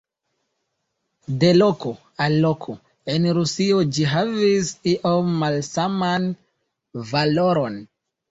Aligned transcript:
De 1.41 1.49
loko 1.57 1.91
al 2.27 2.37
loko 2.45 2.75
en 3.17 3.27
Rusio 3.37 3.83
ĝi 3.97 4.07
havis 4.15 4.71
iom 4.95 5.29
malsaman 5.43 6.25
valoron. 7.13 7.77